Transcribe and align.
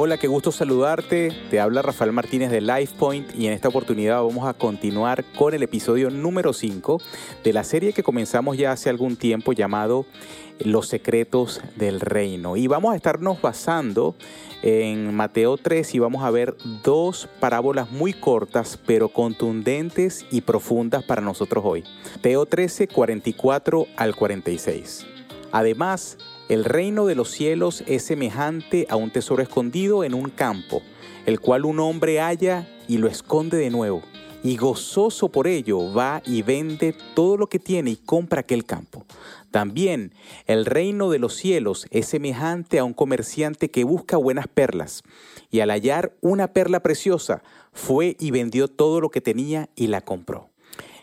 Hola, 0.00 0.16
qué 0.16 0.28
gusto 0.28 0.52
saludarte. 0.52 1.32
Te 1.50 1.58
habla 1.58 1.82
Rafael 1.82 2.12
Martínez 2.12 2.52
de 2.52 2.60
LifePoint 2.60 3.34
y 3.34 3.48
en 3.48 3.52
esta 3.52 3.68
oportunidad 3.68 4.22
vamos 4.22 4.46
a 4.46 4.54
continuar 4.54 5.24
con 5.36 5.54
el 5.54 5.62
episodio 5.64 6.08
número 6.08 6.52
5 6.52 7.00
de 7.42 7.52
la 7.52 7.64
serie 7.64 7.92
que 7.92 8.04
comenzamos 8.04 8.56
ya 8.56 8.70
hace 8.70 8.90
algún 8.90 9.16
tiempo 9.16 9.52
llamado 9.52 10.06
Los 10.60 10.86
secretos 10.86 11.60
del 11.74 12.00
reino. 12.00 12.56
Y 12.56 12.68
vamos 12.68 12.92
a 12.92 12.96
estarnos 12.96 13.42
basando 13.42 14.14
en 14.62 15.14
Mateo 15.14 15.56
3 15.56 15.94
y 15.96 15.98
vamos 15.98 16.22
a 16.22 16.30
ver 16.30 16.56
dos 16.84 17.28
parábolas 17.40 17.90
muy 17.90 18.12
cortas 18.12 18.78
pero 18.86 19.08
contundentes 19.08 20.26
y 20.30 20.42
profundas 20.42 21.02
para 21.02 21.22
nosotros 21.22 21.64
hoy. 21.66 21.82
Mateo 22.14 22.46
13, 22.46 22.86
44 22.86 23.86
al 23.96 24.14
46. 24.14 25.06
Además, 25.50 26.18
el 26.48 26.64
reino 26.64 27.04
de 27.04 27.14
los 27.14 27.30
cielos 27.30 27.84
es 27.86 28.04
semejante 28.04 28.86
a 28.88 28.96
un 28.96 29.10
tesoro 29.10 29.42
escondido 29.42 30.02
en 30.02 30.14
un 30.14 30.30
campo, 30.30 30.82
el 31.26 31.40
cual 31.40 31.66
un 31.66 31.78
hombre 31.78 32.20
halla 32.20 32.66
y 32.88 32.96
lo 32.96 33.06
esconde 33.06 33.58
de 33.58 33.68
nuevo, 33.68 34.02
y 34.42 34.56
gozoso 34.56 35.28
por 35.28 35.46
ello 35.46 35.92
va 35.92 36.22
y 36.24 36.40
vende 36.40 36.94
todo 37.14 37.36
lo 37.36 37.48
que 37.48 37.58
tiene 37.58 37.90
y 37.90 37.96
compra 37.96 38.40
aquel 38.40 38.64
campo. 38.64 39.04
También 39.50 40.14
el 40.46 40.64
reino 40.64 41.10
de 41.10 41.18
los 41.18 41.34
cielos 41.34 41.86
es 41.90 42.06
semejante 42.06 42.78
a 42.78 42.84
un 42.84 42.94
comerciante 42.94 43.70
que 43.70 43.84
busca 43.84 44.16
buenas 44.16 44.48
perlas, 44.48 45.02
y 45.50 45.60
al 45.60 45.70
hallar 45.70 46.16
una 46.22 46.54
perla 46.54 46.80
preciosa, 46.80 47.42
fue 47.72 48.16
y 48.18 48.30
vendió 48.30 48.68
todo 48.68 49.02
lo 49.02 49.10
que 49.10 49.20
tenía 49.20 49.68
y 49.76 49.88
la 49.88 50.00
compró. 50.00 50.48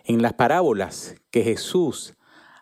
En 0.05 0.23
las 0.23 0.34
parábolas 0.34 1.16
que 1.30 1.43
Jesús 1.43 2.16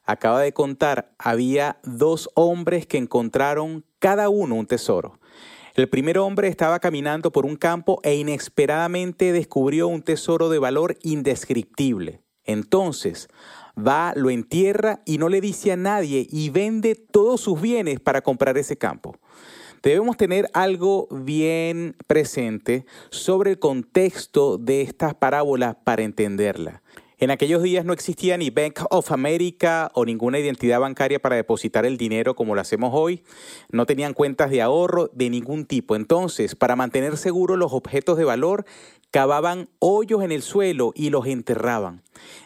acaba 0.03 0.41
de 0.41 0.53
contar, 0.53 1.13
había 1.17 1.79
dos 1.83 2.29
hombres 2.35 2.85
que 2.87 2.97
encontraron 2.97 3.85
cada 3.99 4.29
uno 4.29 4.55
un 4.55 4.65
tesoro. 4.65 5.19
El 5.75 5.89
primer 5.89 6.19
hombre 6.19 6.49
estaba 6.49 6.79
caminando 6.79 7.31
por 7.31 7.45
un 7.45 7.55
campo 7.55 7.99
e 8.03 8.15
inesperadamente 8.15 9.31
descubrió 9.31 9.87
un 9.87 10.03
tesoro 10.03 10.49
de 10.49 10.59
valor 10.59 10.97
indescriptible. 11.01 12.21
Entonces 12.45 13.27
va, 13.75 14.13
lo 14.15 14.29
entierra 14.29 15.01
y 15.05 15.17
no 15.17 15.29
le 15.29 15.41
dice 15.41 15.71
a 15.71 15.77
nadie 15.77 16.27
y 16.29 16.49
vende 16.49 16.95
todos 16.95 17.41
sus 17.41 17.59
bienes 17.59 17.99
para 17.99 18.21
comprar 18.21 18.57
ese 18.57 18.77
campo. 18.77 19.17
Debemos 19.81 20.15
tener 20.15 20.49
algo 20.53 21.07
bien 21.11 21.95
presente 22.07 22.85
sobre 23.09 23.51
el 23.51 23.59
contexto 23.59 24.57
de 24.57 24.81
estas 24.81 25.13
parábolas 25.13 25.75
para 25.83 26.03
entenderla. 26.03 26.81
En 27.23 27.31
aquellos 27.31 27.63
días 27.63 27.85
no 27.85 27.93
existía 27.93 28.35
ni 28.35 28.49
Bank 28.49 28.81
of 28.89 29.13
America 29.13 29.89
o 29.93 30.03
ninguna 30.03 30.39
identidad 30.39 30.81
bancaria 30.81 31.21
para 31.21 31.37
depositar 31.37 31.85
el 31.85 31.95
dinero 31.95 32.35
como 32.35 32.53
lo 32.53 32.59
hacemos 32.59 32.91
hoy. 32.93 33.23
No 33.71 33.85
tenían 33.85 34.13
cuentas 34.13 34.51
de 34.51 34.61
ahorro 34.61 35.09
de 35.13 35.29
ningún 35.29 35.65
tipo. 35.65 35.95
Entonces, 35.95 36.53
para 36.53 36.75
mantener 36.75 37.15
seguros 37.15 37.57
los 37.57 37.71
objetos 37.71 38.17
de 38.17 38.25
valor, 38.25 38.65
cavaban 39.09 39.69
hoyos 39.79 40.21
en 40.21 40.33
el 40.33 40.41
suelo 40.41 40.91
y 40.95 41.11
los 41.11 41.25
enterraban. 41.25 42.01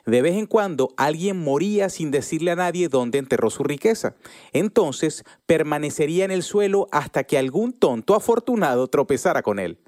De 0.06 0.22
vez 0.22 0.36
en 0.36 0.46
cuando 0.46 0.94
alguien 0.96 1.44
moría 1.44 1.90
sin 1.90 2.12
decirle 2.12 2.52
a 2.52 2.56
nadie 2.56 2.88
dónde 2.88 3.18
enterró 3.18 3.50
su 3.50 3.64
riqueza. 3.64 4.14
Entonces 4.54 5.24
permanecería 5.48 6.24
en 6.24 6.30
el 6.30 6.44
suelo 6.44 6.88
hasta 6.92 7.24
que 7.24 7.40
algún 7.40 7.74
tonto 7.74 8.14
afortunado 8.14 8.88
tropezara 8.90 9.42
con 9.42 9.58
él. 9.58 9.80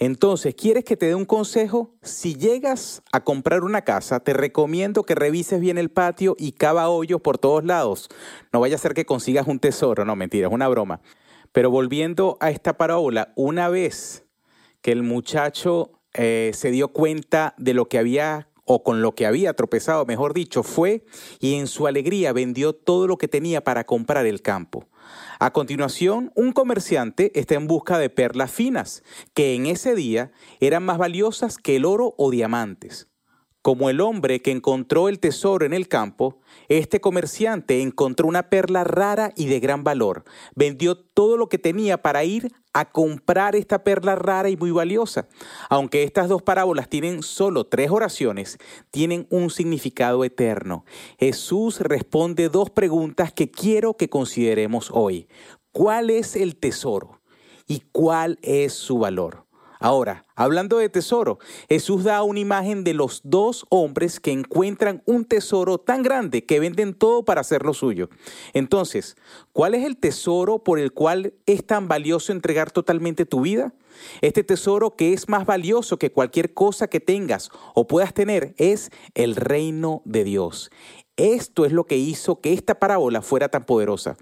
Entonces, 0.00 0.54
¿quieres 0.54 0.84
que 0.84 0.96
te 0.96 1.06
dé 1.06 1.16
un 1.16 1.24
consejo? 1.24 1.92
Si 2.02 2.36
llegas 2.36 3.02
a 3.10 3.24
comprar 3.24 3.64
una 3.64 3.82
casa, 3.82 4.20
te 4.20 4.32
recomiendo 4.32 5.02
que 5.02 5.16
revises 5.16 5.60
bien 5.60 5.76
el 5.76 5.90
patio 5.90 6.36
y 6.38 6.52
cava 6.52 6.88
hoyos 6.88 7.20
por 7.20 7.36
todos 7.36 7.64
lados. 7.64 8.08
No 8.52 8.60
vaya 8.60 8.76
a 8.76 8.78
ser 8.78 8.94
que 8.94 9.04
consigas 9.04 9.48
un 9.48 9.58
tesoro, 9.58 10.04
no, 10.04 10.14
mentira, 10.14 10.46
es 10.46 10.54
una 10.54 10.68
broma. 10.68 11.00
Pero 11.50 11.72
volviendo 11.72 12.38
a 12.40 12.50
esta 12.50 12.76
parábola, 12.76 13.32
una 13.34 13.68
vez 13.68 14.24
que 14.82 14.92
el 14.92 15.02
muchacho 15.02 15.90
eh, 16.14 16.52
se 16.54 16.70
dio 16.70 16.88
cuenta 16.92 17.54
de 17.58 17.74
lo 17.74 17.88
que 17.88 17.98
había 17.98 18.48
o 18.64 18.84
con 18.84 19.02
lo 19.02 19.16
que 19.16 19.26
había 19.26 19.54
tropezado, 19.54 20.06
mejor 20.06 20.32
dicho, 20.32 20.62
fue 20.62 21.04
y 21.40 21.54
en 21.54 21.66
su 21.66 21.88
alegría 21.88 22.32
vendió 22.32 22.72
todo 22.72 23.08
lo 23.08 23.16
que 23.18 23.26
tenía 23.26 23.64
para 23.64 23.84
comprar 23.84 24.26
el 24.26 24.42
campo. 24.42 24.86
A 25.38 25.52
continuación, 25.52 26.32
un 26.34 26.52
comerciante 26.52 27.38
está 27.38 27.54
en 27.54 27.66
busca 27.66 27.98
de 27.98 28.10
perlas 28.10 28.50
finas, 28.50 29.02
que 29.34 29.54
en 29.54 29.66
ese 29.66 29.94
día 29.94 30.32
eran 30.60 30.84
más 30.84 30.98
valiosas 30.98 31.58
que 31.58 31.76
el 31.76 31.84
oro 31.84 32.14
o 32.18 32.30
diamantes. 32.30 33.08
Como 33.68 33.90
el 33.90 34.00
hombre 34.00 34.40
que 34.40 34.50
encontró 34.50 35.10
el 35.10 35.18
tesoro 35.18 35.66
en 35.66 35.74
el 35.74 35.88
campo, 35.88 36.40
este 36.70 37.02
comerciante 37.02 37.82
encontró 37.82 38.26
una 38.26 38.48
perla 38.48 38.82
rara 38.82 39.34
y 39.36 39.44
de 39.44 39.60
gran 39.60 39.84
valor. 39.84 40.24
Vendió 40.54 40.96
todo 40.96 41.36
lo 41.36 41.50
que 41.50 41.58
tenía 41.58 42.00
para 42.00 42.24
ir 42.24 42.50
a 42.72 42.90
comprar 42.90 43.54
esta 43.54 43.84
perla 43.84 44.16
rara 44.16 44.48
y 44.48 44.56
muy 44.56 44.70
valiosa. 44.70 45.28
Aunque 45.68 46.02
estas 46.02 46.30
dos 46.30 46.40
parábolas 46.40 46.88
tienen 46.88 47.22
solo 47.22 47.66
tres 47.66 47.90
oraciones, 47.90 48.56
tienen 48.90 49.26
un 49.28 49.50
significado 49.50 50.24
eterno. 50.24 50.86
Jesús 51.18 51.78
responde 51.80 52.48
dos 52.48 52.70
preguntas 52.70 53.34
que 53.34 53.50
quiero 53.50 53.98
que 53.98 54.08
consideremos 54.08 54.90
hoy. 54.94 55.28
¿Cuál 55.72 56.08
es 56.08 56.36
el 56.36 56.56
tesoro? 56.56 57.20
¿Y 57.66 57.82
cuál 57.92 58.38
es 58.40 58.72
su 58.72 59.00
valor? 59.00 59.47
Ahora, 59.80 60.24
hablando 60.34 60.78
de 60.78 60.88
tesoro, 60.88 61.38
Jesús 61.68 62.04
da 62.04 62.22
una 62.22 62.40
imagen 62.40 62.82
de 62.82 62.94
los 62.94 63.20
dos 63.22 63.64
hombres 63.68 64.18
que 64.18 64.32
encuentran 64.32 65.02
un 65.06 65.24
tesoro 65.24 65.78
tan 65.78 66.02
grande 66.02 66.44
que 66.44 66.58
venden 66.58 66.94
todo 66.94 67.24
para 67.24 67.42
hacerlo 67.42 67.74
suyo. 67.74 68.08
Entonces, 68.54 69.16
¿cuál 69.52 69.74
es 69.74 69.84
el 69.84 69.96
tesoro 69.96 70.64
por 70.64 70.80
el 70.80 70.92
cual 70.92 71.34
es 71.46 71.64
tan 71.64 71.86
valioso 71.86 72.32
entregar 72.32 72.72
totalmente 72.72 73.24
tu 73.24 73.42
vida? 73.42 73.72
Este 74.20 74.42
tesoro 74.42 74.96
que 74.96 75.12
es 75.12 75.28
más 75.28 75.46
valioso 75.46 75.98
que 75.98 76.12
cualquier 76.12 76.54
cosa 76.54 76.88
que 76.88 77.00
tengas 77.00 77.50
o 77.74 77.86
puedas 77.86 78.12
tener 78.14 78.54
es 78.58 78.90
el 79.14 79.36
reino 79.36 80.02
de 80.04 80.24
Dios. 80.24 80.70
Esto 81.16 81.66
es 81.66 81.72
lo 81.72 81.84
que 81.84 81.96
hizo 81.96 82.40
que 82.40 82.52
esta 82.52 82.76
parábola 82.76 83.22
fuera 83.22 83.48
tan 83.48 83.64
poderosa. 83.64 84.16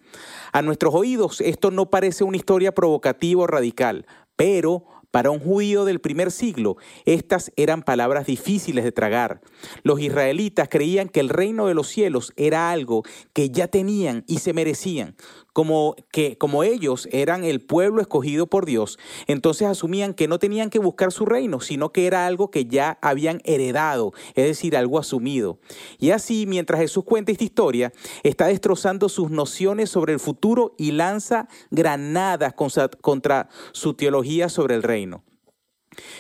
A 0.53 0.63
nuestros 0.63 0.95
oídos 0.95 1.43
esto 1.43 1.71
no 1.71 1.91
parece 1.91 2.25
una 2.25 2.39
historia 2.39 2.75
provocativa 2.75 3.43
o 3.43 3.47
radical, 3.47 4.07
pero 4.35 4.85
para 5.17 5.31
un 5.31 5.41
judío 5.41 5.87
del 5.87 5.99
primer 5.99 6.31
siglo, 6.31 6.77
estas 7.07 7.51
eran 7.57 7.83
palabras 7.83 8.27
difíciles 8.27 8.85
de 8.85 8.93
tragar. 8.93 9.41
Los 9.83 9.99
israelitas 9.99 10.69
creían 10.69 11.09
que 11.09 11.21
el 11.21 11.31
reino 11.31 11.69
de 11.69 11.73
los 11.73 11.89
cielos 11.89 12.35
era 12.37 12.71
algo 12.71 13.03
que 13.33 13.49
ya 13.49 13.67
tenían 13.67 14.25
y 14.27 14.41
se 14.41 14.53
merecían, 14.53 15.17
como 15.55 15.97
que 16.13 16.37
como 16.37 16.65
ellos 16.65 17.09
eran 17.13 17.45
el 17.45 17.63
pueblo 17.63 18.03
escogido 18.03 18.47
por 18.47 18.67
Dios, 18.67 18.99
entonces 19.27 19.67
asumían 19.67 20.13
que 20.13 20.29
no 20.29 20.39
tenían 20.39 20.69
que 20.69 20.81
buscar 20.81 21.11
su 21.13 21.25
reino, 21.25 21.61
sino 21.61 21.93
que 21.93 22.07
era 22.07 22.27
algo 22.27 22.51
que 22.51 22.67
ya 22.67 22.99
habían 23.01 23.41
heredado, 23.45 24.13
es 24.35 24.45
decir, 24.45 24.77
algo 24.77 24.99
asumido. 24.99 25.59
Y 25.99 26.11
así, 26.11 26.45
mientras 26.47 26.79
Jesús 26.79 27.05
cuenta 27.05 27.33
esta 27.33 27.45
historia, 27.45 27.91
está 28.23 28.49
destrozando 28.49 29.09
sus 29.09 29.31
nociones 29.31 29.89
sobre 29.89 30.13
el 30.13 30.21
futuro 30.21 30.75
y 30.77 30.93
lanza 30.93 31.49
granadas 31.71 32.53
contra 33.01 33.49
su 33.73 33.95
teología 33.95 34.51
sobre 34.51 34.75
el 34.75 34.83
reino. 34.83 35.06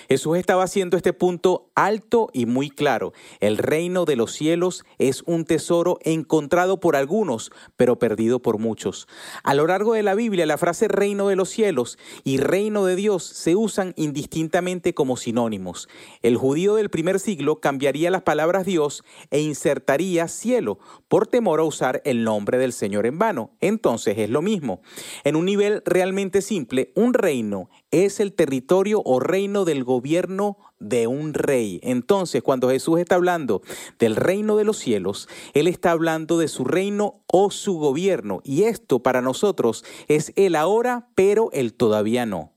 Jesús 0.08 0.38
estaba 0.38 0.64
haciendo 0.64 0.96
este 0.96 1.12
punto 1.12 1.70
alto 1.74 2.28
y 2.32 2.46
muy 2.46 2.70
claro. 2.70 3.12
El 3.40 3.58
reino 3.58 4.04
de 4.04 4.16
los 4.16 4.32
cielos 4.32 4.84
es 4.98 5.22
un 5.26 5.44
tesoro 5.44 5.98
encontrado 6.02 6.80
por 6.80 6.96
algunos, 6.96 7.50
pero 7.76 7.98
perdido 7.98 8.40
por 8.40 8.58
muchos. 8.58 9.06
A 9.42 9.54
lo 9.54 9.66
largo 9.66 9.94
de 9.94 10.02
la 10.02 10.14
Biblia, 10.14 10.46
la 10.46 10.58
frase 10.58 10.88
reino 10.88 11.28
de 11.28 11.36
los 11.36 11.50
cielos 11.50 11.98
y 12.24 12.38
reino 12.38 12.84
de 12.84 12.96
Dios 12.96 13.24
se 13.24 13.56
usan 13.56 13.92
indistintamente 13.96 14.94
como 14.94 15.16
sinónimos. 15.16 15.88
El 16.22 16.36
judío 16.36 16.74
del 16.74 16.90
primer 16.90 17.20
siglo 17.20 17.60
cambiaría 17.60 18.10
las 18.10 18.22
palabras 18.22 18.64
Dios 18.64 19.04
e 19.30 19.40
insertaría 19.40 20.28
cielo 20.28 20.78
por 21.08 21.26
temor 21.26 21.60
a 21.60 21.64
usar 21.64 22.02
el 22.04 22.24
nombre 22.24 22.58
del 22.58 22.72
Señor 22.72 23.06
en 23.06 23.18
vano. 23.18 23.50
Entonces 23.60 24.18
es 24.18 24.30
lo 24.30 24.42
mismo. 24.42 24.80
En 25.24 25.36
un 25.36 25.44
nivel 25.44 25.82
realmente 25.84 26.42
simple, 26.42 26.92
un 26.94 27.14
reino 27.14 27.68
es 27.90 28.20
el 28.20 28.32
territorio 28.32 29.02
o 29.04 29.20
reino 29.20 29.64
del 29.66 29.84
gobierno 29.84 30.56
de 30.78 31.06
un 31.06 31.34
rey. 31.34 31.80
Entonces, 31.82 32.42
cuando 32.42 32.70
Jesús 32.70 32.98
está 32.98 33.16
hablando 33.16 33.60
del 33.98 34.16
reino 34.16 34.56
de 34.56 34.64
los 34.64 34.78
cielos, 34.78 35.28
Él 35.52 35.66
está 35.66 35.90
hablando 35.90 36.38
de 36.38 36.48
su 36.48 36.64
reino 36.64 37.20
o 37.26 37.50
su 37.50 37.74
gobierno. 37.74 38.40
Y 38.44 38.62
esto 38.62 39.02
para 39.02 39.20
nosotros 39.20 39.84
es 40.08 40.32
el 40.36 40.56
ahora, 40.56 41.08
pero 41.14 41.50
el 41.52 41.74
todavía 41.74 42.24
no. 42.24 42.55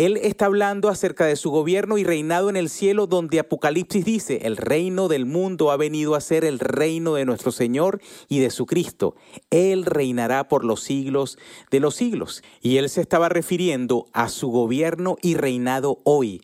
Él 0.00 0.16
está 0.16 0.46
hablando 0.46 0.88
acerca 0.88 1.26
de 1.26 1.36
su 1.36 1.50
gobierno 1.50 1.98
y 1.98 2.04
reinado 2.04 2.48
en 2.48 2.56
el 2.56 2.70
cielo, 2.70 3.06
donde 3.06 3.38
Apocalipsis 3.38 4.02
dice, 4.02 4.38
el 4.44 4.56
reino 4.56 5.08
del 5.08 5.26
mundo 5.26 5.70
ha 5.70 5.76
venido 5.76 6.14
a 6.14 6.22
ser 6.22 6.46
el 6.46 6.58
reino 6.58 7.16
de 7.16 7.26
nuestro 7.26 7.52
Señor 7.52 8.00
y 8.26 8.38
de 8.38 8.48
su 8.48 8.64
Cristo. 8.64 9.14
Él 9.50 9.84
reinará 9.84 10.48
por 10.48 10.64
los 10.64 10.80
siglos 10.80 11.36
de 11.70 11.80
los 11.80 11.96
siglos. 11.96 12.42
Y 12.62 12.78
él 12.78 12.88
se 12.88 13.02
estaba 13.02 13.28
refiriendo 13.28 14.06
a 14.14 14.30
su 14.30 14.48
gobierno 14.48 15.18
y 15.20 15.34
reinado 15.34 16.00
hoy 16.04 16.40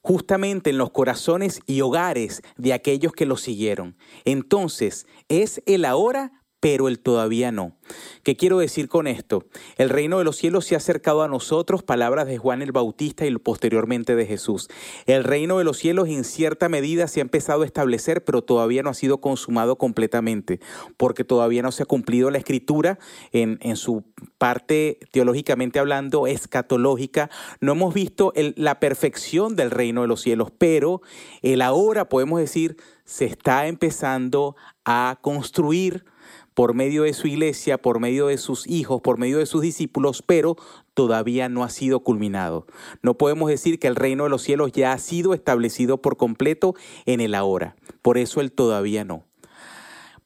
justamente 0.00 0.70
en 0.70 0.78
los 0.78 0.90
corazones 0.90 1.60
y 1.66 1.82
hogares 1.82 2.40
de 2.56 2.72
aquellos 2.72 3.12
que 3.12 3.26
lo 3.26 3.36
siguieron. 3.36 3.96
Entonces, 4.24 5.06
es 5.28 5.62
el 5.66 5.84
ahora, 5.84 6.32
pero 6.64 6.88
el 6.88 6.98
todavía 6.98 7.52
no. 7.52 7.76
¿Qué 8.22 8.38
quiero 8.38 8.56
decir 8.56 8.88
con 8.88 9.06
esto? 9.06 9.44
El 9.76 9.90
reino 9.90 10.16
de 10.16 10.24
los 10.24 10.36
cielos 10.36 10.64
se 10.64 10.74
ha 10.74 10.78
acercado 10.78 11.22
a 11.22 11.28
nosotros, 11.28 11.82
palabras 11.82 12.26
de 12.26 12.38
Juan 12.38 12.62
el 12.62 12.72
Bautista 12.72 13.26
y 13.26 13.36
posteriormente 13.36 14.16
de 14.16 14.24
Jesús. 14.24 14.70
El 15.04 15.24
reino 15.24 15.58
de 15.58 15.64
los 15.64 15.76
cielos 15.76 16.08
en 16.08 16.24
cierta 16.24 16.70
medida 16.70 17.06
se 17.06 17.20
ha 17.20 17.28
empezado 17.28 17.64
a 17.64 17.66
establecer, 17.66 18.24
pero 18.24 18.40
todavía 18.40 18.82
no 18.82 18.88
ha 18.88 18.94
sido 18.94 19.20
consumado 19.20 19.76
completamente, 19.76 20.58
porque 20.96 21.22
todavía 21.22 21.60
no 21.60 21.70
se 21.70 21.82
ha 21.82 21.86
cumplido 21.86 22.30
la 22.30 22.38
escritura 22.38 22.98
en, 23.30 23.58
en 23.60 23.76
su 23.76 24.04
parte 24.38 25.00
teológicamente 25.12 25.80
hablando, 25.80 26.26
escatológica. 26.26 27.28
No 27.60 27.72
hemos 27.72 27.92
visto 27.92 28.32
la 28.56 28.80
perfección 28.80 29.54
del 29.54 29.70
reino 29.70 30.00
de 30.00 30.08
los 30.08 30.22
cielos, 30.22 30.50
pero 30.56 31.02
el 31.42 31.60
ahora, 31.60 32.08
podemos 32.08 32.40
decir, 32.40 32.78
se 33.04 33.26
está 33.26 33.66
empezando 33.66 34.56
a 34.86 35.18
construir 35.20 36.06
por 36.54 36.74
medio 36.74 37.02
de 37.02 37.12
su 37.12 37.26
iglesia, 37.26 37.78
por 37.78 38.00
medio 38.00 38.28
de 38.28 38.38
sus 38.38 38.66
hijos, 38.68 39.00
por 39.00 39.18
medio 39.18 39.38
de 39.38 39.46
sus 39.46 39.60
discípulos, 39.60 40.22
pero 40.22 40.56
todavía 40.94 41.48
no 41.48 41.64
ha 41.64 41.68
sido 41.68 42.00
culminado. 42.00 42.66
No 43.02 43.14
podemos 43.14 43.50
decir 43.50 43.78
que 43.78 43.88
el 43.88 43.96
reino 43.96 44.24
de 44.24 44.30
los 44.30 44.42
cielos 44.42 44.72
ya 44.72 44.92
ha 44.92 44.98
sido 44.98 45.34
establecido 45.34 46.00
por 46.00 46.16
completo 46.16 46.74
en 47.06 47.20
el 47.20 47.34
ahora. 47.34 47.76
Por 48.02 48.18
eso 48.18 48.40
el 48.40 48.52
todavía 48.52 49.04
no. 49.04 49.24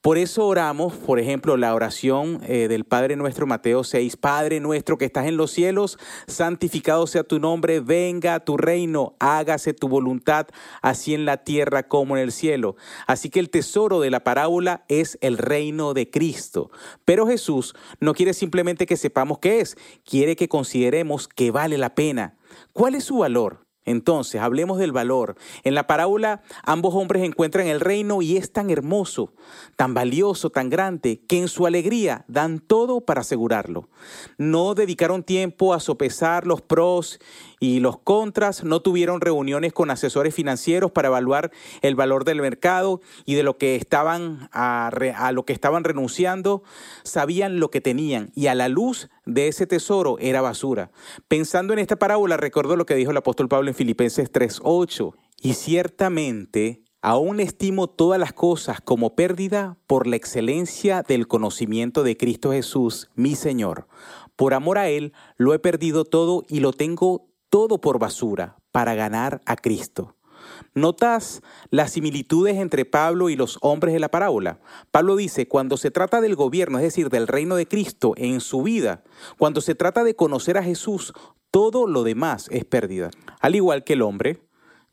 Por 0.08 0.16
eso 0.16 0.46
oramos, 0.46 0.94
por 0.94 1.20
ejemplo, 1.20 1.58
la 1.58 1.74
oración 1.74 2.40
eh, 2.46 2.66
del 2.66 2.84
Padre 2.84 3.14
nuestro, 3.14 3.46
Mateo 3.46 3.84
6, 3.84 4.16
Padre 4.16 4.58
nuestro 4.58 4.96
que 4.96 5.04
estás 5.04 5.26
en 5.26 5.36
los 5.36 5.50
cielos, 5.50 5.98
santificado 6.26 7.06
sea 7.06 7.24
tu 7.24 7.38
nombre, 7.38 7.80
venga 7.80 8.40
tu 8.40 8.56
reino, 8.56 9.16
hágase 9.18 9.74
tu 9.74 9.86
voluntad, 9.86 10.46
así 10.80 11.12
en 11.12 11.26
la 11.26 11.44
tierra 11.44 11.88
como 11.88 12.16
en 12.16 12.22
el 12.22 12.32
cielo. 12.32 12.76
Así 13.06 13.28
que 13.28 13.38
el 13.38 13.50
tesoro 13.50 14.00
de 14.00 14.08
la 14.08 14.24
parábola 14.24 14.86
es 14.88 15.18
el 15.20 15.36
reino 15.36 15.92
de 15.92 16.08
Cristo. 16.08 16.70
Pero 17.04 17.26
Jesús 17.26 17.74
no 18.00 18.14
quiere 18.14 18.32
simplemente 18.32 18.86
que 18.86 18.96
sepamos 18.96 19.40
qué 19.40 19.60
es, 19.60 19.76
quiere 20.06 20.36
que 20.36 20.48
consideremos 20.48 21.28
que 21.28 21.50
vale 21.50 21.76
la 21.76 21.94
pena. 21.94 22.38
¿Cuál 22.72 22.94
es 22.94 23.04
su 23.04 23.18
valor? 23.18 23.67
Entonces, 23.88 24.40
hablemos 24.40 24.78
del 24.78 24.92
valor. 24.92 25.36
En 25.64 25.74
la 25.74 25.86
parábola, 25.86 26.42
ambos 26.62 26.94
hombres 26.94 27.22
encuentran 27.22 27.66
el 27.66 27.80
reino 27.80 28.20
y 28.20 28.36
es 28.36 28.52
tan 28.52 28.70
hermoso, 28.70 29.32
tan 29.76 29.94
valioso, 29.94 30.50
tan 30.50 30.68
grande, 30.68 31.22
que 31.26 31.38
en 31.38 31.48
su 31.48 31.66
alegría 31.66 32.24
dan 32.28 32.60
todo 32.60 33.00
para 33.00 33.22
asegurarlo. 33.22 33.88
No 34.36 34.74
dedicaron 34.74 35.22
tiempo 35.22 35.72
a 35.72 35.80
sopesar 35.80 36.46
los 36.46 36.60
pros 36.60 37.18
y 37.60 37.80
los 37.80 37.98
contras, 37.98 38.64
no 38.64 38.80
tuvieron 38.80 39.20
reuniones 39.20 39.72
con 39.72 39.90
asesores 39.90 40.34
financieros 40.34 40.90
para 40.90 41.08
evaluar 41.08 41.50
el 41.82 41.94
valor 41.94 42.24
del 42.24 42.40
mercado 42.40 43.00
y 43.24 43.34
de 43.34 43.42
lo 43.42 43.58
que 43.58 43.76
estaban 43.76 44.48
a, 44.52 44.90
lo 45.32 45.44
que 45.44 45.52
estaban 45.52 45.84
renunciando, 45.84 46.62
sabían 47.02 47.60
lo 47.60 47.70
que 47.70 47.80
tenían 47.80 48.30
y 48.34 48.46
a 48.46 48.54
la 48.54 48.68
luz 48.68 49.08
de 49.26 49.48
ese 49.48 49.66
tesoro 49.66 50.18
era 50.20 50.40
basura. 50.40 50.90
Pensando 51.28 51.72
en 51.72 51.78
esta 51.78 51.96
parábola, 51.96 52.36
recuerdo 52.36 52.76
lo 52.76 52.86
que 52.86 52.94
dijo 52.94 53.10
el 53.10 53.16
apóstol 53.16 53.48
Pablo 53.48 53.68
en 53.68 53.74
Filipenses 53.74 54.30
3:8, 54.32 55.14
y 55.40 55.54
ciertamente 55.54 56.82
Aún 57.00 57.38
estimo 57.38 57.86
todas 57.86 58.18
las 58.18 58.32
cosas 58.32 58.80
como 58.80 59.14
pérdida 59.14 59.76
por 59.86 60.08
la 60.08 60.16
excelencia 60.16 61.04
del 61.06 61.28
conocimiento 61.28 62.02
de 62.02 62.16
Cristo 62.16 62.50
Jesús, 62.50 63.08
mi 63.14 63.36
Señor. 63.36 63.86
Por 64.34 64.52
amor 64.52 64.78
a 64.78 64.88
Él 64.88 65.12
lo 65.36 65.54
he 65.54 65.60
perdido 65.60 66.04
todo 66.04 66.44
y 66.48 66.58
lo 66.58 66.72
tengo 66.72 67.27
todo 67.50 67.80
por 67.80 67.98
basura 67.98 68.56
para 68.72 68.94
ganar 68.94 69.40
a 69.46 69.56
Cristo. 69.56 70.16
¿Notas 70.74 71.42
las 71.70 71.92
similitudes 71.92 72.56
entre 72.56 72.84
Pablo 72.84 73.28
y 73.28 73.36
los 73.36 73.58
hombres 73.60 73.94
de 73.94 74.00
la 74.00 74.10
parábola? 74.10 74.60
Pablo 74.90 75.16
dice, 75.16 75.48
cuando 75.48 75.76
se 75.76 75.90
trata 75.90 76.20
del 76.20 76.36
gobierno, 76.36 76.78
es 76.78 76.84
decir, 76.84 77.10
del 77.10 77.26
reino 77.26 77.56
de 77.56 77.66
Cristo 77.66 78.14
en 78.16 78.40
su 78.40 78.62
vida, 78.62 79.02
cuando 79.38 79.60
se 79.60 79.74
trata 79.74 80.04
de 80.04 80.14
conocer 80.14 80.56
a 80.58 80.62
Jesús, 80.62 81.12
todo 81.50 81.86
lo 81.86 82.02
demás 82.02 82.48
es 82.50 82.64
pérdida. 82.64 83.10
Al 83.40 83.54
igual 83.54 83.84
que 83.84 83.94
el 83.94 84.02
hombre 84.02 84.42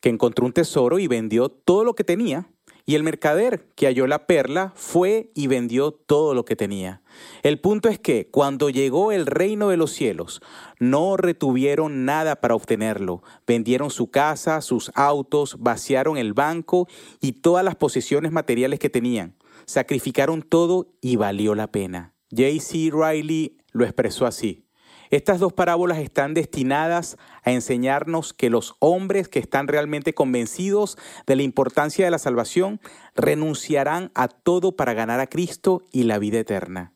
que 0.00 0.08
encontró 0.08 0.46
un 0.46 0.52
tesoro 0.52 0.98
y 0.98 1.06
vendió 1.06 1.48
todo 1.48 1.84
lo 1.84 1.94
que 1.94 2.04
tenía 2.04 2.48
y 2.86 2.94
el 2.94 3.02
mercader 3.02 3.66
que 3.74 3.86
halló 3.86 4.06
la 4.06 4.26
perla 4.26 4.72
fue 4.76 5.32
y 5.34 5.48
vendió 5.48 5.90
todo 5.90 6.34
lo 6.34 6.44
que 6.44 6.54
tenía. 6.54 7.02
El 7.42 7.60
punto 7.60 7.88
es 7.88 7.98
que 7.98 8.30
cuando 8.30 8.70
llegó 8.70 9.10
el 9.10 9.26
reino 9.26 9.68
de 9.68 9.76
los 9.76 9.90
cielos, 9.90 10.40
no 10.78 11.16
retuvieron 11.16 12.04
nada 12.04 12.36
para 12.36 12.54
obtenerlo. 12.54 13.24
Vendieron 13.44 13.90
su 13.90 14.10
casa, 14.10 14.60
sus 14.60 14.92
autos, 14.94 15.56
vaciaron 15.58 16.16
el 16.16 16.32
banco 16.32 16.86
y 17.20 17.32
todas 17.32 17.64
las 17.64 17.74
posesiones 17.74 18.30
materiales 18.30 18.78
que 18.78 18.88
tenían. 18.88 19.36
Sacrificaron 19.66 20.42
todo 20.42 20.94
y 21.00 21.16
valió 21.16 21.56
la 21.56 21.72
pena. 21.72 22.14
J.C. 22.30 22.90
Riley 22.92 23.58
lo 23.72 23.84
expresó 23.84 24.26
así. 24.26 24.65
Estas 25.10 25.40
dos 25.40 25.52
parábolas 25.52 25.98
están 25.98 26.34
destinadas 26.34 27.16
a 27.44 27.52
enseñarnos 27.52 28.32
que 28.32 28.50
los 28.50 28.74
hombres 28.80 29.28
que 29.28 29.38
están 29.38 29.68
realmente 29.68 30.14
convencidos 30.14 30.98
de 31.26 31.36
la 31.36 31.42
importancia 31.42 32.04
de 32.04 32.10
la 32.10 32.18
salvación 32.18 32.80
renunciarán 33.14 34.10
a 34.14 34.28
todo 34.28 34.76
para 34.76 34.94
ganar 34.94 35.20
a 35.20 35.28
Cristo 35.28 35.82
y 35.92 36.04
la 36.04 36.18
vida 36.18 36.38
eterna. 36.38 36.92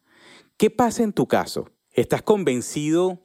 ¿Qué 0.57 0.71
pasa 0.71 1.03
en 1.03 1.13
tu 1.13 1.27
caso? 1.27 1.71
¿Estás 1.93 2.23
convencido 2.23 3.21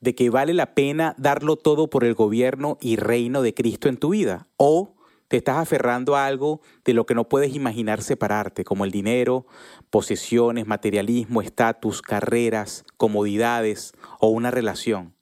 de 0.00 0.14
que 0.14 0.30
vale 0.30 0.52
la 0.52 0.74
pena 0.74 1.14
darlo 1.16 1.56
todo 1.56 1.88
por 1.88 2.04
el 2.04 2.14
gobierno 2.14 2.76
y 2.80 2.96
reino 2.96 3.40
de 3.40 3.54
Cristo 3.54 3.88
en 3.88 3.96
tu 3.96 4.10
vida? 4.10 4.48
¿O 4.56 4.93
estás 5.36 5.58
aferrando 5.58 6.16
a 6.16 6.26
algo 6.26 6.60
de 6.84 6.94
lo 6.94 7.06
que 7.06 7.14
no 7.14 7.28
puedes 7.28 7.54
imaginar 7.54 8.02
separarte, 8.02 8.64
como 8.64 8.84
el 8.84 8.90
dinero, 8.90 9.46
posesiones, 9.90 10.66
materialismo, 10.66 11.42
estatus, 11.42 12.02
carreras, 12.02 12.84
comodidades 12.96 13.92
o 14.20 14.28
una 14.28 14.50
relación. 14.50 15.14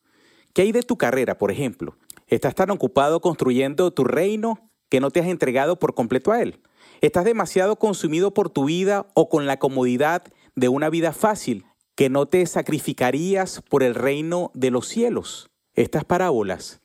¿Qué 0.53 0.63
hay 0.63 0.73
de 0.73 0.83
tu 0.83 0.99
carrera, 0.99 1.39
por 1.39 1.51
ejemplo? 1.51 1.97
¿Estás 2.27 2.55
tan 2.55 2.71
ocupado 2.71 3.21
construyendo 3.21 3.91
tu 3.93 4.05
reino 4.05 4.71
que 4.89 5.01
no 5.01 5.11
te 5.11 5.21
has 5.21 5.27
entregado 5.27 5.79
por 5.79 5.95
completo 5.95 6.33
a 6.33 6.43
él? 6.43 6.61
¿Estás 7.01 7.25
demasiado 7.25 7.77
consumido 7.77 8.35
por 8.35 8.51
tu 8.51 8.67
vida 8.67 9.07
o 9.15 9.29
con 9.29 9.47
la 9.47 9.59
comodidad 9.59 10.25
de 10.55 10.69
una 10.69 10.91
vida 10.91 11.13
fácil 11.13 11.65
que 11.95 12.11
no 12.11 12.27
te 12.27 12.45
sacrificarías 12.47 13.63
por 13.63 13.83
el 13.83 13.95
reino 13.95 14.51
de 14.55 14.71
los 14.71 14.89
cielos? 14.89 15.51
Estas 15.75 16.05
parábolas 16.05 16.82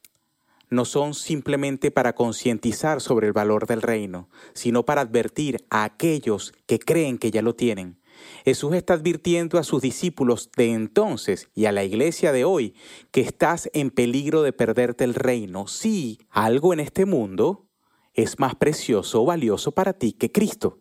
no 0.69 0.85
son 0.85 1.13
simplemente 1.13 1.91
para 1.91 2.13
concientizar 2.13 3.01
sobre 3.01 3.27
el 3.27 3.33
valor 3.33 3.67
del 3.67 3.81
reino, 3.81 4.29
sino 4.53 4.85
para 4.85 5.01
advertir 5.01 5.65
a 5.69 5.83
aquellos 5.83 6.53
que 6.65 6.79
creen 6.79 7.17
que 7.17 7.31
ya 7.31 7.41
lo 7.41 7.55
tienen. 7.55 7.99
Jesús 8.45 8.73
está 8.73 8.95
advirtiendo 8.95 9.59
a 9.59 9.63
sus 9.63 9.81
discípulos 9.81 10.49
de 10.55 10.73
entonces 10.73 11.49
y 11.53 11.65
a 11.65 11.71
la 11.71 11.83
iglesia 11.83 12.31
de 12.31 12.45
hoy 12.45 12.75
que 13.11 13.21
estás 13.21 13.69
en 13.73 13.91
peligro 13.91 14.41
de 14.41 14.53
perderte 14.53 15.03
el 15.03 15.13
reino 15.13 15.67
si 15.67 16.19
algo 16.29 16.73
en 16.73 16.79
este 16.79 17.05
mundo 17.05 17.67
es 18.13 18.39
más 18.39 18.55
precioso 18.55 19.21
o 19.21 19.25
valioso 19.25 19.71
para 19.71 19.93
ti 19.93 20.13
que 20.13 20.31
Cristo. 20.31 20.79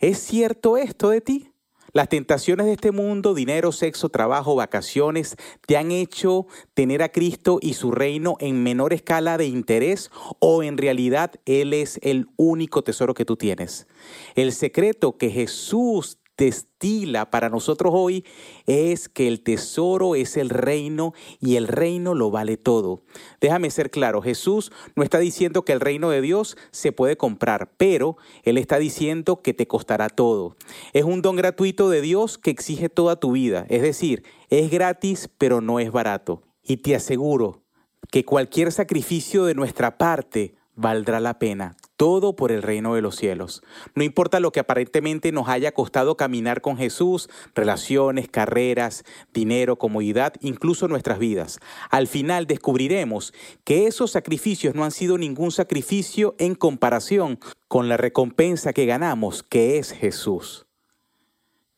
¿Es 0.00 0.18
cierto 0.18 0.76
esto 0.76 1.10
de 1.10 1.20
ti? 1.20 1.52
Las 1.92 2.08
tentaciones 2.08 2.66
de 2.66 2.72
este 2.72 2.92
mundo, 2.92 3.34
dinero, 3.34 3.72
sexo, 3.72 4.08
trabajo, 4.10 4.54
vacaciones, 4.54 5.36
te 5.66 5.76
han 5.76 5.90
hecho 5.90 6.46
tener 6.74 7.02
a 7.02 7.08
Cristo 7.10 7.58
y 7.62 7.74
su 7.74 7.90
reino 7.90 8.36
en 8.40 8.62
menor 8.62 8.92
escala 8.92 9.38
de 9.38 9.46
interés 9.46 10.10
o 10.38 10.62
en 10.62 10.76
realidad 10.76 11.32
Él 11.46 11.72
es 11.72 11.98
el 12.02 12.28
único 12.36 12.82
tesoro 12.82 13.14
que 13.14 13.24
tú 13.24 13.36
tienes. 13.36 13.86
El 14.34 14.52
secreto 14.52 15.16
que 15.16 15.30
Jesús 15.30 16.18
destila 16.38 17.30
para 17.30 17.50
nosotros 17.50 17.92
hoy 17.94 18.24
es 18.66 19.08
que 19.08 19.28
el 19.28 19.42
tesoro 19.42 20.14
es 20.14 20.36
el 20.36 20.48
reino 20.48 21.12
y 21.40 21.56
el 21.56 21.68
reino 21.68 22.14
lo 22.14 22.30
vale 22.30 22.56
todo. 22.56 23.02
Déjame 23.40 23.70
ser 23.70 23.90
claro, 23.90 24.22
Jesús 24.22 24.72
no 24.94 25.02
está 25.02 25.18
diciendo 25.18 25.64
que 25.64 25.72
el 25.72 25.80
reino 25.80 26.08
de 26.10 26.22
Dios 26.22 26.56
se 26.70 26.92
puede 26.92 27.16
comprar, 27.16 27.72
pero 27.76 28.16
Él 28.44 28.56
está 28.56 28.78
diciendo 28.78 29.42
que 29.42 29.52
te 29.52 29.66
costará 29.66 30.08
todo. 30.08 30.56
Es 30.92 31.04
un 31.04 31.20
don 31.20 31.36
gratuito 31.36 31.90
de 31.90 32.00
Dios 32.00 32.38
que 32.38 32.50
exige 32.50 32.88
toda 32.88 33.16
tu 33.16 33.32
vida, 33.32 33.66
es 33.68 33.82
decir, 33.82 34.22
es 34.48 34.70
gratis 34.70 35.28
pero 35.36 35.60
no 35.60 35.80
es 35.80 35.90
barato. 35.90 36.42
Y 36.62 36.78
te 36.78 36.94
aseguro 36.94 37.64
que 38.10 38.24
cualquier 38.24 38.72
sacrificio 38.72 39.44
de 39.44 39.54
nuestra 39.54 39.98
parte 39.98 40.54
valdrá 40.74 41.18
la 41.18 41.38
pena 41.38 41.76
todo 41.98 42.36
por 42.36 42.52
el 42.52 42.62
reino 42.62 42.94
de 42.94 43.02
los 43.02 43.16
cielos. 43.16 43.60
No 43.96 44.04
importa 44.04 44.38
lo 44.38 44.52
que 44.52 44.60
aparentemente 44.60 45.32
nos 45.32 45.48
haya 45.48 45.72
costado 45.72 46.16
caminar 46.16 46.60
con 46.60 46.76
Jesús, 46.76 47.28
relaciones, 47.56 48.28
carreras, 48.28 49.04
dinero, 49.34 49.76
comodidad, 49.76 50.34
incluso 50.40 50.86
nuestras 50.86 51.18
vidas. 51.18 51.58
Al 51.90 52.06
final 52.06 52.46
descubriremos 52.46 53.34
que 53.64 53.88
esos 53.88 54.12
sacrificios 54.12 54.76
no 54.76 54.84
han 54.84 54.92
sido 54.92 55.18
ningún 55.18 55.50
sacrificio 55.50 56.36
en 56.38 56.54
comparación 56.54 57.40
con 57.66 57.88
la 57.88 57.96
recompensa 57.96 58.72
que 58.72 58.86
ganamos, 58.86 59.42
que 59.42 59.78
es 59.78 59.90
Jesús. 59.90 60.66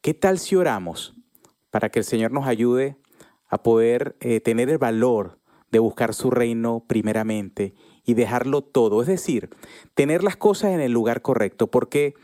¿Qué 0.03 0.13
tal 0.13 0.39
si 0.39 0.55
oramos 0.55 1.15
para 1.71 1.89
que 1.89 1.99
el 1.99 2.05
Señor 2.05 2.31
nos 2.31 2.47
ayude 2.47 2.99
a 3.49 3.63
poder 3.63 4.17
eh, 4.21 4.41
tener 4.41 4.69
el 4.69 4.79
valor 4.79 5.41
de 5.71 5.79
buscar 5.79 6.13
su 6.13 6.31
reino 6.31 6.85
primeramente 6.87 7.75
y 8.05 8.15
dejarlo 8.15 8.63
todo, 8.63 9.03
es 9.03 9.09
decir, 9.09 9.51
tener 9.95 10.23
las 10.23 10.37
cosas 10.37 10.73
en 10.73 10.81
el 10.81 10.93
lugar 10.93 11.23
correcto, 11.23 11.69
porque 11.69 12.15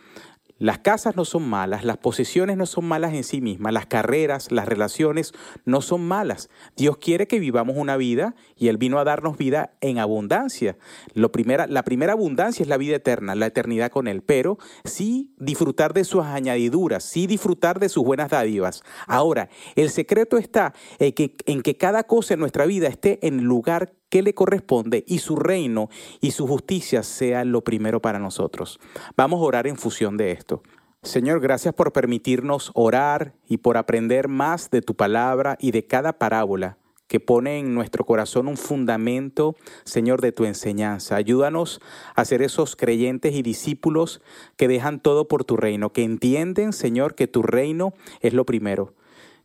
Las 0.59 0.79
casas 0.79 1.17
no 1.17 1.27
son 1.27 1.47
malas, 1.47 1.85
las 1.85 1.99
posesiones 1.99 2.57
no 2.57 2.65
son 2.65 2.87
malas 2.87 3.13
en 3.13 3.25
sí 3.25 3.43
mismas, 3.43 3.75
las 3.75 3.85
carreras, 3.85 4.51
las 4.51 4.67
relaciones 4.67 5.35
no 5.67 5.83
son 5.83 6.09
malas. 6.09 6.49
Dios 6.77 6.97
quiere 6.97 7.27
que 7.27 7.39
vivamos 7.39 7.77
una 7.77 7.99
vida 7.99 8.35
y 8.57 8.69
Él 8.69 8.79
vino 8.79 8.99
a 8.99 9.05
darnos 9.05 9.37
vida 9.37 9.75
en 9.83 9.99
abundancia. 9.99 10.79
Lo 11.13 11.31
primera, 11.31 11.67
la 11.67 11.83
primera 11.83 12.15
abundancia 12.15 12.63
es 12.63 12.71
la 12.71 12.79
vida 12.79 12.97
eterna, 12.97 13.35
la 13.35 13.47
eternidad 13.47 13.91
con 13.91 14.09
Él, 14.09 14.23
pero 14.23 14.57
sí 14.85 15.35
disfrutar 15.37 15.93
de 15.93 16.05
sus 16.05 16.25
añadiduras, 16.25 17.05
sí 17.05 17.27
disfrutar 17.27 17.79
de 17.79 17.91
sus 17.91 18.03
buenas 18.03 18.31
dádivas. 18.31 18.83
Ahora, 19.07 19.51
el 19.75 19.91
secreto 19.91 20.39
está 20.39 20.73
en 20.99 21.13
que, 21.13 21.37
en 21.45 21.61
que 21.61 21.77
cada 21.77 22.05
cosa 22.05 22.33
en 22.33 22.41
nuestra 22.41 22.65
vida 22.65 22.89
esté 22.89 23.19
en 23.27 23.41
el 23.41 23.45
lugar 23.45 23.93
que 24.17 24.23
le 24.23 24.33
corresponde 24.33 25.05
y 25.07 25.19
su 25.19 25.37
reino 25.37 25.91
y 26.23 26.31
su 26.31 26.47
justicia 26.47 27.03
sea 27.03 27.45
lo 27.45 27.63
primero 27.63 28.01
para 28.01 28.19
nosotros. 28.19 28.81
Vamos 29.15 29.41
a 29.41 29.45
orar 29.45 29.67
en 29.67 29.77
función 29.77 30.17
de 30.17 30.33
esto. 30.33 30.63
Señor, 31.03 31.39
gracias 31.41 31.75
por 31.75 31.93
permitirnos 31.93 32.71
orar 32.73 33.35
y 33.47 33.59
por 33.59 33.77
aprender 33.77 34.29
más 34.29 34.71
de 34.71 34.81
tu 34.81 34.95
palabra 34.95 35.59
y 35.61 35.71
de 35.71 35.87
cada 35.87 36.15
parábola 36.15 36.79
que 37.09 37.21
pone 37.21 37.59
en 37.59 37.75
nuestro 37.75 38.07
corazón 38.07 38.49
un 38.49 38.57
fundamento, 38.57 39.55
Señor, 39.85 40.23
de 40.23 40.33
tu 40.33 40.47
enseñanza. 40.47 41.17
Ayúdanos 41.17 41.83
a 42.15 42.25
ser 42.25 42.41
esos 42.41 42.75
creyentes 42.75 43.35
y 43.35 43.43
discípulos 43.43 44.23
que 44.57 44.67
dejan 44.67 44.99
todo 44.99 45.29
por 45.29 45.45
tu 45.45 45.59
reino, 45.59 45.93
que 45.93 46.05
entienden, 46.05 46.73
Señor, 46.73 47.15
que 47.15 47.27
tu 47.27 47.43
reino 47.43 47.93
es 48.23 48.33
lo 48.33 48.47
primero, 48.47 48.95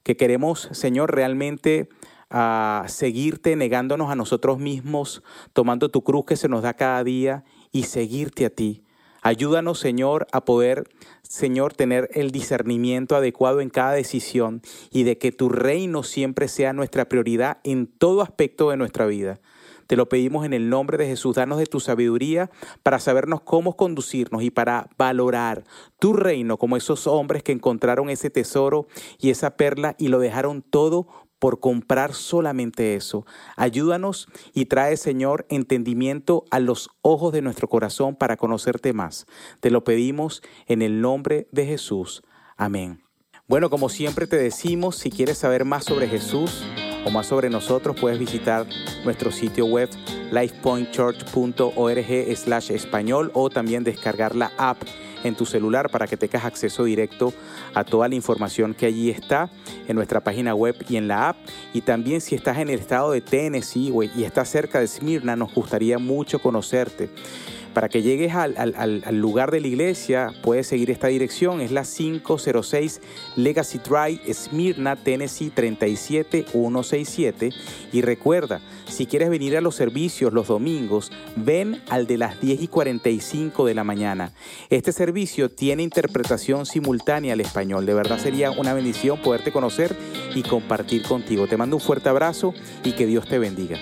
que 0.03 0.15
queremos, 0.15 0.69
Señor, 0.71 1.13
realmente 1.13 1.89
a 2.31 2.85
seguirte 2.87 3.55
negándonos 3.55 4.09
a 4.09 4.15
nosotros 4.15 4.57
mismos, 4.57 5.21
tomando 5.53 5.89
tu 5.89 6.03
cruz 6.03 6.25
que 6.25 6.37
se 6.37 6.47
nos 6.47 6.63
da 6.63 6.73
cada 6.73 7.03
día 7.03 7.43
y 7.71 7.83
seguirte 7.83 8.45
a 8.45 8.49
ti. 8.49 8.83
Ayúdanos, 9.23 9.77
Señor, 9.77 10.25
a 10.31 10.45
poder, 10.45 10.89
Señor, 11.21 11.73
tener 11.73 12.09
el 12.13 12.31
discernimiento 12.31 13.15
adecuado 13.15 13.61
en 13.61 13.69
cada 13.69 13.91
decisión 13.91 14.63
y 14.91 15.03
de 15.03 15.19
que 15.19 15.31
tu 15.31 15.47
reino 15.49 16.01
siempre 16.01 16.47
sea 16.47 16.73
nuestra 16.73 17.07
prioridad 17.07 17.59
en 17.63 17.85
todo 17.85 18.21
aspecto 18.21 18.71
de 18.71 18.77
nuestra 18.77 19.05
vida. 19.05 19.39
Te 19.85 19.97
lo 19.97 20.07
pedimos 20.07 20.45
en 20.45 20.53
el 20.53 20.69
nombre 20.69 20.97
de 20.97 21.05
Jesús. 21.05 21.35
Danos 21.35 21.59
de 21.59 21.65
tu 21.65 21.81
sabiduría 21.81 22.49
para 22.81 22.97
sabernos 22.97 23.41
cómo 23.41 23.75
conducirnos 23.75 24.41
y 24.41 24.49
para 24.49 24.89
valorar 24.97 25.65
tu 25.99 26.13
reino 26.13 26.57
como 26.57 26.77
esos 26.77 27.07
hombres 27.07 27.43
que 27.43 27.51
encontraron 27.51 28.09
ese 28.09 28.29
tesoro 28.29 28.87
y 29.19 29.31
esa 29.31 29.57
perla 29.57 29.95
y 29.99 30.07
lo 30.07 30.19
dejaron 30.19 30.61
todo 30.61 31.07
por 31.41 31.59
comprar 31.59 32.13
solamente 32.13 32.93
eso. 32.93 33.25
Ayúdanos 33.57 34.27
y 34.53 34.65
trae, 34.65 34.95
Señor, 34.95 35.47
entendimiento 35.49 36.45
a 36.51 36.59
los 36.59 36.91
ojos 37.01 37.33
de 37.33 37.41
nuestro 37.41 37.67
corazón 37.67 38.15
para 38.15 38.37
conocerte 38.37 38.93
más. 38.93 39.25
Te 39.59 39.71
lo 39.71 39.83
pedimos 39.83 40.43
en 40.67 40.83
el 40.83 41.01
nombre 41.01 41.47
de 41.51 41.65
Jesús. 41.65 42.21
Amén. 42.57 43.01
Bueno, 43.47 43.71
como 43.71 43.89
siempre 43.89 44.27
te 44.27 44.37
decimos, 44.37 44.97
si 44.97 45.09
quieres 45.09 45.39
saber 45.39 45.65
más 45.65 45.85
sobre 45.85 46.07
Jesús 46.07 46.63
o 47.05 47.09
más 47.09 47.27
sobre 47.27 47.49
nosotros, 47.49 47.95
puedes 47.99 48.19
visitar 48.19 48.65
nuestro 49.03 49.31
sitio 49.31 49.65
web 49.65 49.89
lifepointchurch.org 50.31 52.37
slash 52.37 52.71
español 52.71 53.31
o 53.33 53.49
también 53.49 53.83
descargar 53.83 54.35
la 54.35 54.51
app 54.57 54.77
en 55.23 55.35
tu 55.35 55.45
celular 55.45 55.89
para 55.89 56.07
que 56.07 56.17
tengas 56.17 56.45
acceso 56.45 56.83
directo 56.83 57.33
a 57.73 57.83
toda 57.83 58.07
la 58.07 58.15
información 58.15 58.73
que 58.73 58.87
allí 58.87 59.09
está 59.09 59.49
en 59.87 59.95
nuestra 59.95 60.21
página 60.21 60.55
web 60.55 60.75
y 60.89 60.97
en 60.97 61.07
la 61.07 61.29
app. 61.29 61.37
Y 61.73 61.81
también 61.81 62.21
si 62.21 62.35
estás 62.35 62.57
en 62.57 62.69
el 62.69 62.79
estado 62.79 63.11
de 63.11 63.21
Tennessee 63.21 63.93
y 64.15 64.23
estás 64.23 64.49
cerca 64.49 64.79
de 64.79 64.87
Smyrna, 64.87 65.35
nos 65.35 65.53
gustaría 65.53 65.99
mucho 65.99 66.39
conocerte. 66.39 67.09
Para 67.73 67.87
que 67.87 68.01
llegues 68.01 68.35
al, 68.35 69.01
lugar 69.11 69.51
de 69.51 69.61
la 69.61 69.67
iglesia, 69.67 70.33
puedes 70.41 70.67
seguir 70.67 70.91
esta 70.91 71.07
dirección. 71.07 71.61
Es 71.61 71.71
la 71.71 71.83
506 71.83 72.99
Legacy 73.37 73.79
Drive, 73.79 74.33
Smyrna, 74.33 74.97
Tennessee 74.97 75.49
37167. 75.49 77.51
Y 77.93 78.01
recuerda, 78.01 78.59
si 78.87 79.05
quieres 79.05 79.29
venir 79.29 79.55
a 79.55 79.61
los 79.61 79.75
servicios 79.75 80.33
los 80.33 80.47
domingos, 80.47 81.11
ven 81.37 81.81
al 81.89 82.07
de 82.07 82.17
las 82.17 82.41
10 82.41 82.61
y 82.61 82.67
45 82.67 83.65
de 83.65 83.73
la 83.73 83.85
mañana. 83.85 84.33
Este 84.69 84.91
servicio 84.91 85.49
tiene 85.49 85.83
interpretación 85.83 86.65
simultánea 86.65 87.33
al 87.33 87.41
español. 87.41 87.85
De 87.85 87.93
verdad 87.93 88.19
sería 88.19 88.51
una 88.51 88.73
bendición 88.73 89.21
poderte 89.21 89.53
conocer 89.53 89.95
y 90.35 90.43
compartir 90.43 91.03
contigo. 91.03 91.47
Te 91.47 91.55
mando 91.55 91.77
un 91.77 91.81
fuerte 91.81 92.09
abrazo 92.09 92.53
y 92.83 92.91
que 92.93 93.05
Dios 93.05 93.27
te 93.27 93.39
bendiga. 93.39 93.77